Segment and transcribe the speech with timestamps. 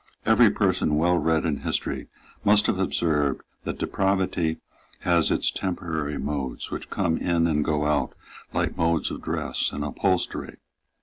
[0.25, 2.07] Every person well read in history
[2.43, 4.57] must have observed that depravity
[5.01, 8.13] has its temporary modes, which come in and go out
[8.51, 10.55] like modes of dress and upholstery.